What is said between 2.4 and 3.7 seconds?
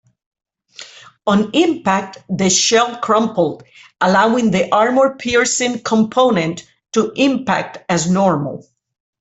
shell crumpled,